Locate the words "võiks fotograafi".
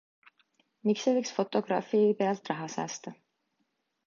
1.17-2.01